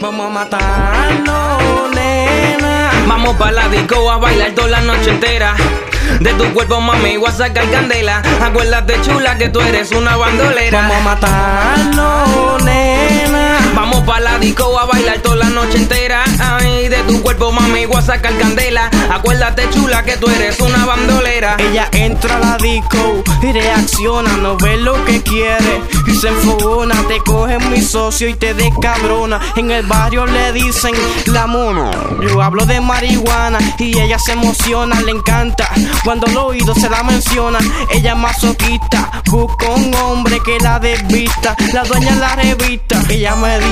[0.00, 2.90] Vamos a matarnos, nena.
[3.06, 5.56] Vamos pa' la disco a bailar toda la noche entera.
[6.20, 8.22] De tu cuerpo, mami, voy a sacar candela.
[8.40, 10.82] Acuérdate, chula, que tú eres una bandolera.
[10.82, 13.47] Vamos a matarnos, nena.
[13.78, 16.24] Vamos pa' la disco a bailar toda la noche entera.
[16.40, 18.90] Ay, de tu cuerpo, mami, voy a sacar candela.
[19.08, 21.54] Acuérdate, chula, que tú eres una bandolera.
[21.60, 26.96] Ella entra a la disco y reacciona, no ve lo que quiere y se enfogona.
[27.06, 29.40] Te coge mi socio y te descabrona.
[29.54, 30.94] En el barrio le dicen
[31.26, 31.88] la mono.
[32.20, 35.70] Yo hablo de marihuana y ella se emociona, le encanta.
[36.02, 37.60] Cuando el oído se la menciona,
[37.94, 39.22] ella es masoquista.
[39.26, 43.00] Busca un hombre que la desvista, la dueña la revista.
[43.08, 43.67] Ella me dice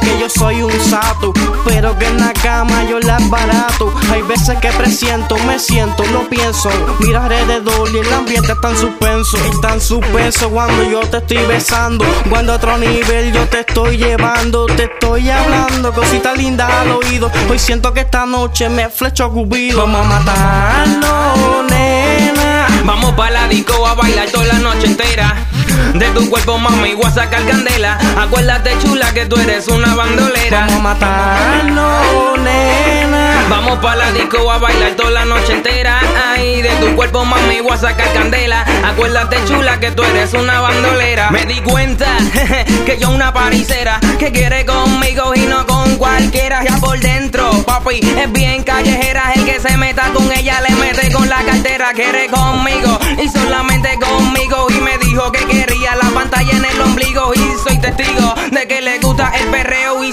[0.00, 1.32] que yo soy un sato,
[1.66, 3.92] pero que en la cama yo la barato.
[4.10, 6.70] Hay veces que presiento, me siento, lo pienso.
[6.98, 9.36] Mira alrededor y el ambiente está en suspenso.
[9.36, 12.04] Está en suspenso cuando yo te estoy besando.
[12.30, 17.30] Cuando a otro nivel yo te estoy llevando, te estoy hablando cositas lindas al oído.
[17.50, 19.82] Hoy siento que esta noche me flecho cupido.
[19.82, 22.66] Vamos a matarnos, nena.
[22.84, 25.36] Vamos pa' la disco a bailar toda la noche entera.
[25.92, 27.98] De tu cuerpo, mami, voy a sacar candela.
[28.18, 30.60] Acuérdate, chula, que tú eres una bandolera.
[30.60, 33.44] Vamos a matarnos, nena.
[33.48, 36.00] Vamos pa' la disco a bailar toda la noche entera.
[36.26, 38.64] Ay, de tu cuerpo, mami, voy a sacar candela.
[38.84, 41.30] Acuérdate, chula, que tú eres una bandolera.
[41.30, 42.06] Me di cuenta
[42.86, 46.64] que yo una paricera que quiere conmigo y no con cualquiera.
[46.64, 49.32] Ya por dentro, papi, es bien callejera.
[49.34, 51.92] El que se meta con ella le mete con la cartera.
[51.94, 54.33] Quiere conmigo y solamente conmigo.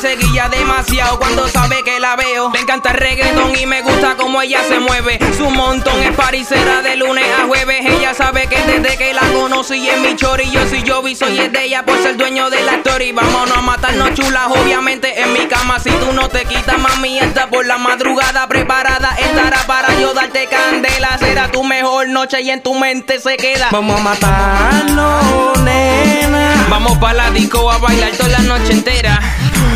[0.00, 2.50] Y seguía demasiado cuando sabe que la veo.
[2.52, 5.18] Le encanta el reggaetón y me gusta como ella se mueve.
[5.36, 7.84] Su montón es paricera de lunes a jueves.
[7.86, 10.50] Ella sabe que desde que la conocí es mi chori.
[10.50, 13.12] Yo soy yo y soy es de ella por ser dueño de la story.
[13.12, 15.78] Vámonos a matarnos chulas, obviamente en mi cama.
[15.80, 19.16] Si tú no te quitas, mami, está por la madrugada preparada.
[19.18, 21.18] Estará para yo darte candela.
[21.18, 23.68] Será tu mejor noche y en tu mente se queda.
[23.70, 25.60] Vamos a matarnos.
[27.50, 29.18] Disco a bailar toda la noche entera.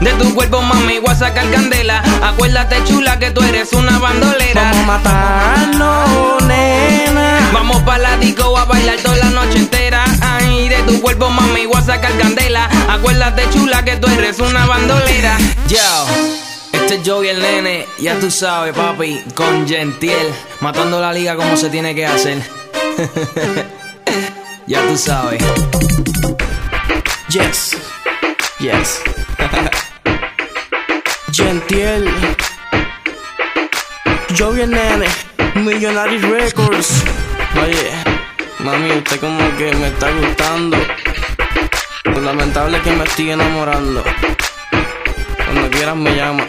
[0.00, 2.02] De tu cuerpo, mami, voy a sacar candela.
[2.22, 4.70] Acuérdate, chula, que tú eres una bandolera.
[4.72, 7.50] Vamos a matarnos, nena.
[7.52, 10.02] Vamos pa' la disco a bailar toda la noche entera.
[10.22, 12.70] Ay, de tu cuerpo, mami, voy a sacar candela.
[12.88, 15.36] Acuérdate, chula, que tú eres una bandolera.
[15.68, 16.06] Yo,
[16.72, 21.54] este es Joey el nene, ya tú sabes, papi, con Gentiel, matando la liga como
[21.54, 22.42] se tiene que hacer.
[24.66, 25.44] ya tú sabes.
[27.28, 27.76] Yes,
[28.58, 29.02] yes.
[31.30, 32.08] Gentiel.
[34.34, 35.06] Yo vi el nene,
[35.56, 37.04] Millionaire Records.
[37.62, 37.92] Oye,
[38.60, 40.78] mami, usted como que me está gustando.
[42.04, 44.02] Lo lamentable es que me estoy enamorando.
[45.44, 46.46] Cuando quieras me llama.